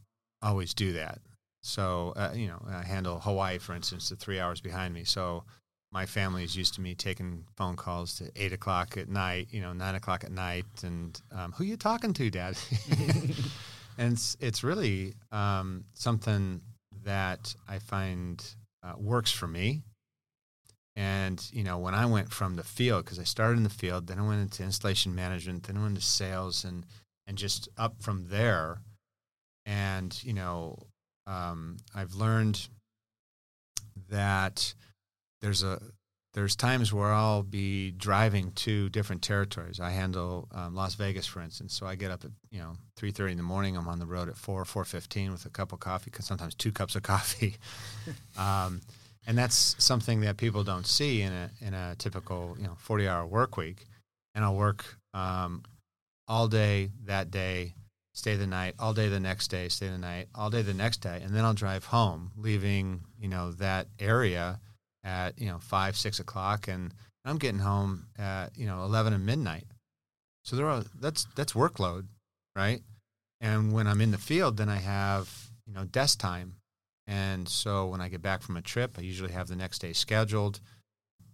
[0.41, 1.19] always do that.
[1.61, 5.03] So uh, you know, I handle Hawaii, for instance, the three hours behind me.
[5.03, 5.43] So
[5.91, 9.61] my family is used to me taking phone calls to eight o'clock at night, you
[9.61, 12.57] know, nine o'clock at night, and um, who you talking to, Dad?
[13.97, 16.61] and it's, it's really um, something
[17.03, 18.43] that I find
[18.83, 19.81] uh, works for me.
[20.95, 24.07] And you know, when I went from the field, because I started in the field,
[24.07, 26.85] then I went into installation management, then I went into sales, and
[27.31, 28.81] and just up from there.
[29.65, 30.77] And you know,
[31.25, 32.67] um, I've learned
[34.09, 34.73] that
[35.41, 35.81] there's a
[36.33, 39.79] there's times where I'll be driving to different territories.
[39.79, 41.73] I handle um, Las Vegas, for instance.
[41.73, 43.77] So I get up at you know three thirty in the morning.
[43.77, 46.53] I'm on the road at four four fifteen with a cup of coffee, because sometimes
[46.53, 47.55] two cups of coffee,
[48.37, 48.81] um,
[49.25, 53.07] and that's something that people don't see in a in a typical you know forty
[53.07, 53.85] hour work week.
[54.35, 55.63] And I'll work um,
[56.27, 57.75] all day that day,
[58.13, 60.97] stay the night, all day the next day, stay the night, all day the next
[60.97, 64.59] day, and then I'll drive home, leaving you know that area
[65.03, 66.93] at you know five six o'clock, and
[67.25, 69.65] I'm getting home at you know eleven at midnight.
[70.43, 72.07] So there are that's that's workload,
[72.55, 72.81] right?
[73.39, 75.29] And when I'm in the field, then I have
[75.65, 76.55] you know desk time,
[77.07, 79.93] and so when I get back from a trip, I usually have the next day
[79.93, 80.59] scheduled.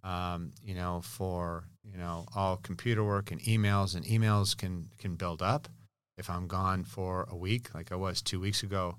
[0.04, 5.16] Um, you know, for you know all computer work and emails, and emails can can
[5.16, 5.68] build up.
[6.18, 8.98] If I'm gone for a week, like I was two weeks ago,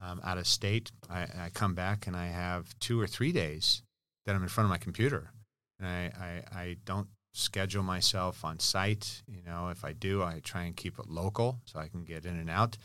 [0.00, 3.82] um, out of state, I, I come back and I have two or three days
[4.26, 5.30] that I'm in front of my computer,
[5.78, 9.22] and I, I, I don't schedule myself on site.
[9.26, 12.26] You know, if I do, I try and keep it local so I can get
[12.26, 12.76] in and out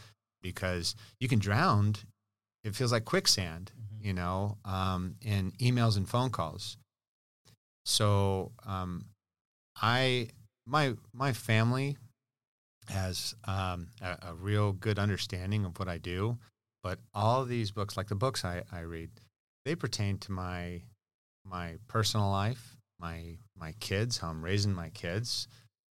[0.42, 1.96] because you can drown.
[2.64, 6.78] It feels like quicksand, you know, um, in emails and phone calls.
[7.86, 9.06] So um,
[9.84, 10.30] I
[10.66, 11.98] my my family
[12.88, 16.38] has um, a, a real good understanding of what I do,
[16.82, 19.10] but all these books, like the books I, I read,
[19.66, 20.84] they pertain to my
[21.46, 25.50] my personal life, my my kids, how I'm raising my kids,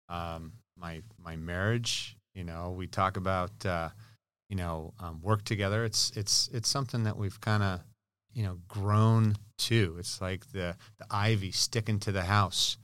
[0.07, 2.15] um, my my marriage.
[2.35, 3.89] You know, we talk about uh,
[4.49, 5.83] you know um, work together.
[5.83, 7.79] It's it's it's something that we've kind of
[8.33, 9.95] you know grown to.
[9.97, 12.77] It's like the the ivy sticking to the house,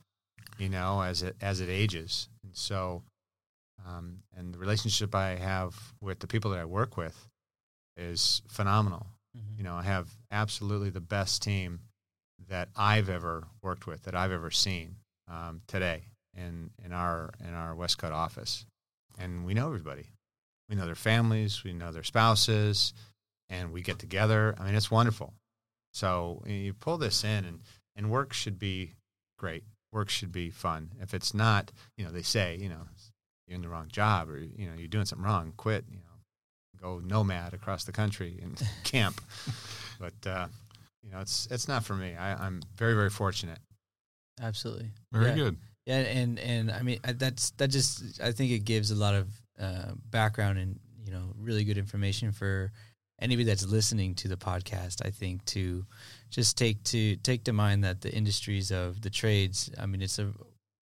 [0.57, 2.29] you know, as it as it ages.
[2.43, 3.03] And so,
[3.85, 7.27] um, and the relationship I have with the people that I work with
[7.97, 9.07] is phenomenal.
[9.57, 11.81] You know, I have absolutely the best team
[12.47, 14.95] that I've ever worked with, that I've ever seen
[15.29, 16.03] um, today
[16.35, 18.65] in in our in our Westcoat office,
[19.17, 20.09] and we know everybody.
[20.69, 22.93] We know their families, we know their spouses,
[23.49, 24.55] and we get together.
[24.57, 25.33] I mean, it's wonderful.
[25.93, 27.59] So you pull this in, and
[27.95, 28.93] and work should be
[29.37, 29.63] great.
[29.95, 30.91] Work should be fun.
[31.01, 32.81] If it's not, you know, they say, you know,
[33.47, 35.53] you're in the wrong job, or you know, you're doing something wrong.
[35.57, 35.85] Quit.
[35.89, 39.21] You know, go nomad across the country and camp.
[39.99, 40.47] But uh,
[41.01, 42.13] you know, it's it's not for me.
[42.13, 43.59] I, I'm very very fortunate.
[44.41, 44.91] Absolutely.
[45.11, 45.35] Very Yeah.
[45.35, 45.57] good.
[45.85, 49.27] Yeah, and and I mean that's that just I think it gives a lot of
[49.59, 52.71] uh, background and you know really good information for
[53.19, 55.85] anybody that's listening to the podcast, I think to
[56.29, 59.69] just take to take to mind that the industries of the trades.
[59.79, 60.31] I mean, it's a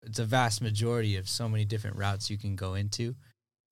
[0.02, 3.14] it's a vast majority of so many different routes you can go into.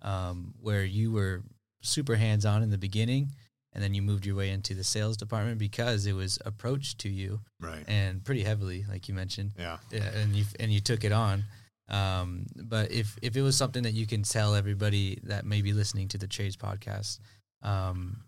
[0.03, 1.43] Um, where you were
[1.83, 3.33] super hands on in the beginning,
[3.73, 7.09] and then you moved your way into the sales department because it was approached to
[7.09, 7.85] you, Right.
[7.89, 9.79] and pretty heavily, like you mentioned Yeah.
[9.91, 11.45] yeah, and you and you took it on.
[11.89, 15.73] Um, but if if it was something that you can tell everybody that may be
[15.73, 17.19] listening to the trades podcast,
[17.63, 18.23] um,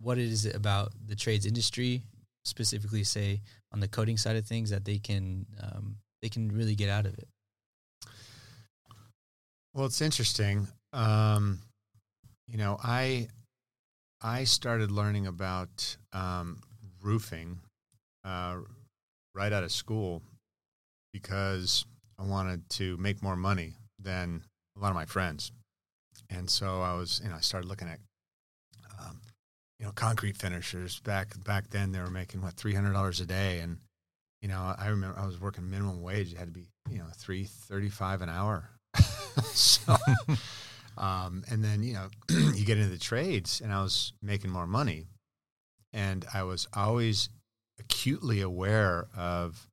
[0.00, 2.02] what is it about the trades industry,
[2.44, 3.40] specifically, say
[3.72, 7.06] on the coating side of things, that they can um, they can really get out
[7.06, 7.28] of it?
[9.72, 10.68] Well, it's interesting.
[10.92, 11.60] Um,
[12.46, 13.28] you know, I
[14.22, 16.60] I started learning about um,
[17.02, 17.58] roofing
[18.24, 18.56] uh,
[19.34, 20.22] right out of school
[21.12, 21.84] because
[22.18, 24.42] I wanted to make more money than
[24.76, 25.52] a lot of my friends,
[26.30, 27.98] and so I was, you know, I started looking at,
[29.00, 29.20] um,
[29.78, 31.92] you know, concrete finishers back back then.
[31.92, 33.78] They were making what three hundred dollars a day, and
[34.40, 36.32] you know, I remember I was working minimum wage.
[36.32, 38.70] It had to be, you know, three thirty five an hour.
[39.42, 39.96] so,
[40.96, 44.66] um, and then you know, you get into the trades, and I was making more
[44.66, 45.06] money,
[45.92, 47.28] and I was always
[47.78, 49.68] acutely aware of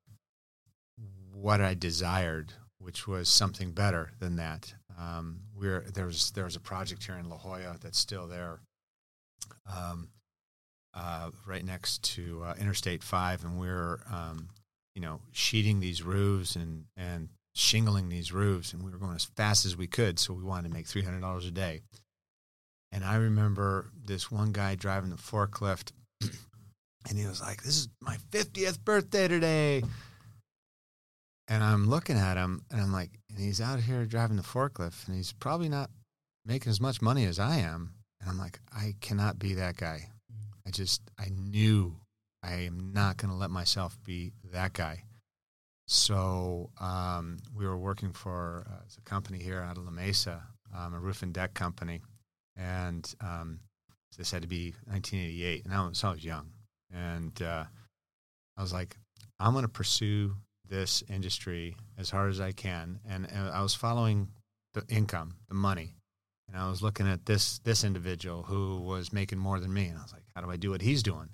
[1.33, 4.73] what I desired, which was something better than that.
[4.99, 8.59] Um, we're there was there was a project here in La Jolla that's still there,
[9.71, 10.10] um,
[10.93, 14.49] uh, right next to uh, Interstate Five, and we're um,
[14.95, 19.25] you know sheeting these roofs and and shingling these roofs, and we were going as
[19.25, 21.82] fast as we could, so we wanted to make three hundred dollars a day.
[22.91, 27.89] And I remember this one guy driving the forklift, and he was like, "This is
[28.01, 29.84] my fiftieth birthday today."
[31.47, 35.08] And I'm looking at him, and I'm like, and he's out here driving the forklift,
[35.08, 35.89] and he's probably not
[36.45, 37.93] making as much money as I am.
[38.21, 40.10] And I'm like, I cannot be that guy.
[40.65, 41.97] I just, I knew
[42.43, 45.03] I am not going to let myself be that guy.
[45.88, 50.41] So um, we were working for uh, a company here out of La Mesa,
[50.75, 51.99] um, a roof and deck company,
[52.55, 53.60] and um,
[54.17, 56.47] this had to be 1988, and I was, I was young,
[56.93, 57.65] and uh,
[58.57, 58.95] I was like,
[59.39, 60.36] I'm going to pursue
[60.69, 64.29] this industry as hard as I can, and, and I was following
[64.73, 65.95] the income, the money,
[66.51, 69.97] and I was looking at this this individual who was making more than me, and
[69.97, 71.29] I was like, how do I do what he's doing?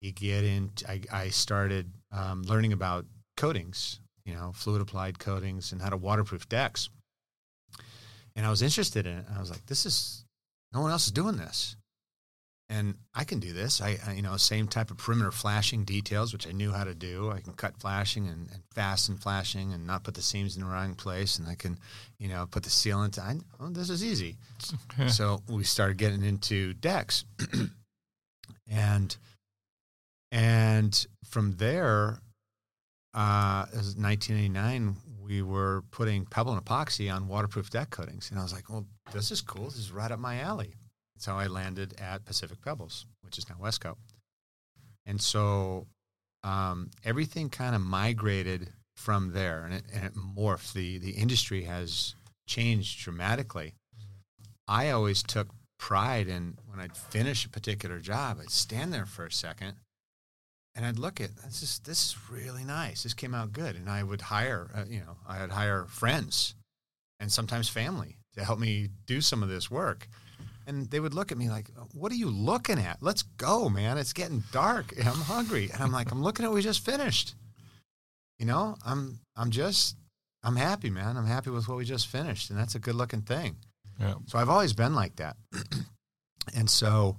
[0.00, 0.70] You get in.
[0.88, 5.96] I, I started um, learning about coatings, you know, fluid applied coatings, and how to
[5.96, 6.90] waterproof decks.
[8.36, 9.24] And I was interested in it.
[9.34, 10.24] I was like, this is
[10.72, 11.76] no one else is doing this,
[12.72, 13.82] and I can do this.
[13.82, 16.94] I, I you know, same type of perimeter flashing details, which I knew how to
[16.94, 17.30] do.
[17.30, 20.68] I can cut flashing and, and fasten flashing, and not put the seams in the
[20.68, 21.78] wrong place, and I can,
[22.18, 23.18] you know, put the sealant.
[23.18, 24.38] I, oh, this is easy.
[25.08, 27.26] So we started getting into decks,
[28.70, 29.14] and
[30.30, 32.20] and from there,
[33.12, 34.96] uh, it was 1989.
[35.22, 38.86] We were putting pebble and epoxy on waterproof deck coatings, and I was like, "Well,
[39.12, 39.66] this is cool.
[39.66, 40.74] This is right up my alley."
[41.22, 43.94] That's how I landed at Pacific Pebbles, which is now Westcoat.
[45.06, 45.86] And so
[46.42, 50.72] um, everything kind of migrated from there, and it, and it morphed.
[50.72, 52.16] the The industry has
[52.48, 53.74] changed dramatically.
[54.66, 59.24] I always took pride in when I'd finish a particular job, I'd stand there for
[59.24, 59.76] a second
[60.74, 63.04] and I'd look at this is this is really nice.
[63.04, 66.56] This came out good, and I would hire uh, you know I'd hire friends
[67.20, 70.08] and sometimes family to help me do some of this work.
[70.72, 73.02] And they would look at me like, "What are you looking at?
[73.02, 73.98] Let's go, man!
[73.98, 74.94] It's getting dark.
[75.04, 77.34] I'm hungry." And I'm like, "I'm looking at what we just finished."
[78.38, 79.96] You know, I'm I'm just
[80.42, 81.16] I'm happy, man.
[81.16, 83.56] I'm happy with what we just finished, and that's a good looking thing.
[84.00, 84.14] Yeah.
[84.26, 85.36] So I've always been like that.
[86.54, 87.18] and so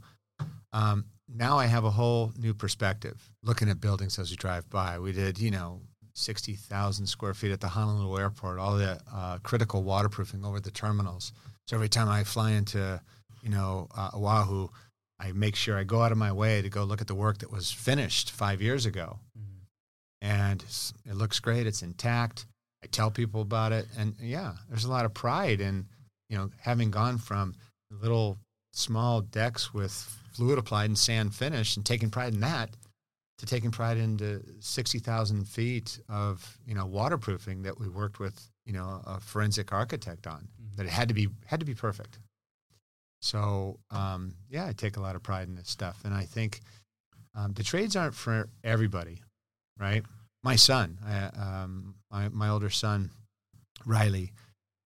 [0.74, 5.00] um, now I have a whole new perspective looking at buildings as we drive by.
[5.00, 5.82] We did, you know,
[6.14, 11.32] 60,000 square feet at the Honolulu airport, all the uh, critical waterproofing over the terminals.
[11.68, 13.02] So every time I fly into,
[13.44, 14.70] you know, uh, Oahu,
[15.20, 17.40] I make sure I go out of my way to go look at the work
[17.40, 19.20] that was finished five years ago.
[20.22, 20.64] And
[21.06, 21.68] it looks great.
[21.68, 22.46] It's intact.
[22.84, 23.86] I tell people about it.
[23.98, 25.86] And yeah, there's a lot of pride in,
[26.30, 27.56] you know, having gone from
[27.92, 28.38] little
[28.72, 29.92] small decks with
[30.34, 32.70] fluid applied and sand finish and taking pride in that
[33.38, 38.74] to taking pride into 60,000 feet of, you know, waterproofing that we worked with, you
[38.74, 42.20] know, a forensic architect on that it had to be, had to be perfect.
[43.24, 45.98] So, um, yeah, I take a lot of pride in this stuff.
[46.04, 46.60] And I think
[47.34, 49.22] um, the trades aren't for everybody,
[49.80, 50.04] right?
[50.44, 53.12] My son, I, um, my, my older son,
[53.86, 54.34] Riley,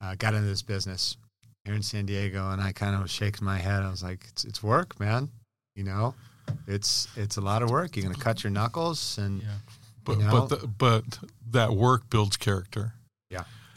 [0.02, 1.18] uh, got into this business
[1.66, 3.82] here in San Diego, and I kind of was shaking my head.
[3.82, 5.30] I was like, "It's, it's work, man.
[5.76, 6.14] You know,
[6.68, 7.96] it's it's a lot of work.
[7.96, 9.48] You're going to cut your knuckles, and Yeah.
[10.04, 10.32] But You know?
[10.32, 11.20] but the, but
[11.50, 12.94] that work builds character,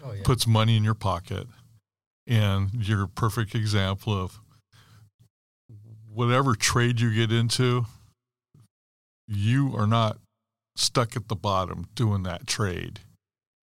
[0.03, 0.23] Oh yeah.
[0.25, 1.47] puts money in your pocket,
[2.27, 4.39] and you're a perfect example of
[6.13, 7.87] whatever trade you get into.
[9.27, 10.19] You are not
[10.77, 13.01] stuck at the bottom doing that trade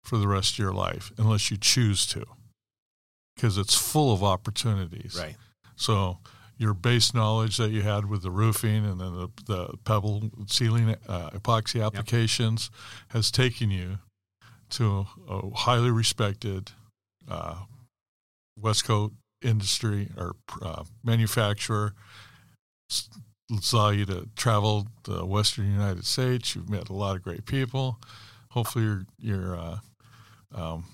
[0.05, 2.25] for the rest of your life unless you choose to,
[3.35, 5.17] because it's full of opportunities.
[5.21, 5.37] right,
[5.75, 6.19] So
[6.57, 10.95] your base knowledge that you had with the roofing and then the, the pebble sealing
[11.09, 12.71] uh, epoxy applications
[13.09, 13.99] has taken you
[14.71, 16.71] to a highly respected
[17.29, 17.57] uh,
[18.59, 21.93] West Coast industry or uh, manufacturer.
[23.73, 26.55] Allow you to travel the Western United States.
[26.55, 28.01] You've met a lot of great people.
[28.51, 29.79] Hopefully, you're you're uh,
[30.55, 30.85] um,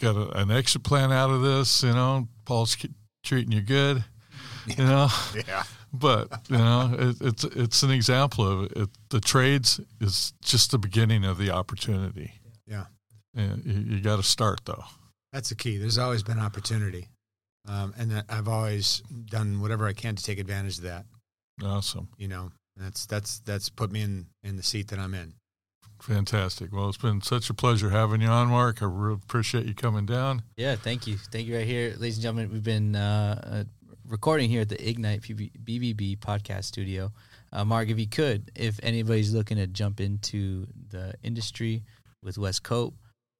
[0.00, 1.82] got a, an exit plan out of this.
[1.82, 2.76] You know, Paul's
[3.22, 4.04] treating you good.
[4.66, 5.62] You know, yeah,
[5.92, 8.76] but you know, it, it's it's an example of it.
[8.76, 8.88] it.
[9.10, 12.32] The trades is just the beginning of the opportunity.
[12.66, 12.86] yeah.
[13.34, 14.84] And you, you got to start though.
[15.32, 15.76] That's the key.
[15.76, 17.08] There's always been opportunity,
[17.66, 21.06] um, and that I've always done whatever I can to take advantage of that.
[21.64, 25.34] Awesome, You know, that's that's that's put me in in the seat that I'm in.
[26.00, 26.72] fantastic.
[26.72, 28.82] Well, it's been such a pleasure having you on, Mark.
[28.82, 30.42] I really appreciate you coming down.
[30.56, 31.16] Yeah, thank you.
[31.32, 31.90] Thank you right here.
[31.98, 33.64] Ladies and gentlemen, we've been uh, uh,
[34.06, 37.10] recording here at the Ignite PB- BBB podcast studio.
[37.52, 41.82] Uh, Mark, if you could, if anybody's looking to jump into the industry
[42.22, 42.92] with Westcoat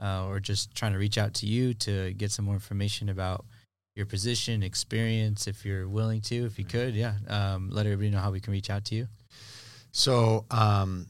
[0.03, 3.45] uh, or just trying to reach out to you to get some more information about
[3.99, 8.21] your position, experience, if you're willing to, if you could, yeah, um, let everybody know
[8.21, 9.09] how we can reach out to you.
[9.91, 11.07] So um,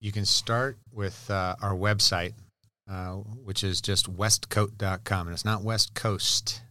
[0.00, 2.34] you can start with uh, our website,
[2.88, 5.26] uh, which is just westcoat.com.
[5.26, 6.62] And it's not West Coast,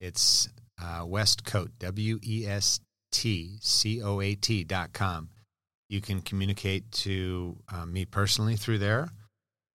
[0.00, 0.48] it's
[0.82, 2.80] uh, Westcoat, W E S
[3.12, 5.28] T C O A T.com.
[5.88, 9.10] You can communicate to uh, me personally through there.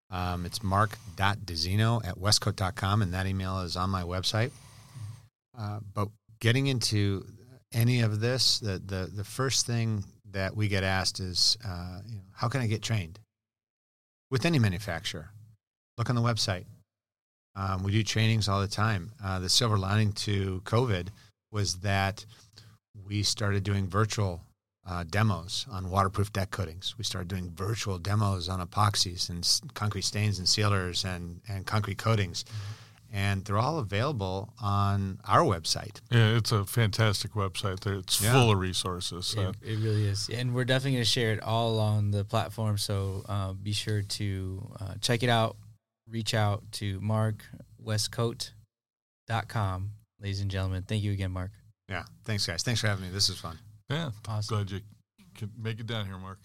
[0.09, 4.51] Um, it's mark.dezino at westcoat.com, and that email is on my website.
[5.59, 7.25] Uh, but getting into
[7.73, 12.15] any of this, the, the, the first thing that we get asked is, uh, you
[12.15, 13.19] know, how can I get trained?
[14.29, 15.29] With any manufacturer,
[15.97, 16.65] look on the website.
[17.55, 19.11] Um, we do trainings all the time.
[19.23, 21.07] Uh, the silver lining to COVID
[21.51, 22.25] was that
[23.05, 24.41] we started doing virtual
[24.87, 26.95] uh, demos on waterproof deck coatings.
[26.97, 31.97] We started doing virtual demos on epoxies and concrete stains and sealers and, and concrete
[31.97, 32.45] coatings.
[33.11, 36.01] And they're all available on our website.
[36.11, 37.79] Yeah, it's a fantastic website.
[37.79, 38.33] There, it's Yeah.
[38.33, 39.25] full of resources.
[39.27, 42.25] So It, it really is, and we're definitely going to share it all on the
[42.25, 42.77] platform.
[42.77, 45.55] So uh, be sure to uh, check it out.
[46.09, 47.43] Reach out to Mark
[49.27, 49.91] Westcoat.com,
[50.21, 50.83] ladies and gentlemen.
[50.83, 51.51] Thank you again, Mark.
[51.89, 52.03] Yeah.
[52.25, 52.63] Thanks, guys.
[52.63, 53.11] Thanks for having me.
[53.11, 53.57] This is fun.
[53.89, 54.55] yeah, Awesome.
[54.57, 54.81] glad you
[55.37, 56.39] could make it down here, Mark.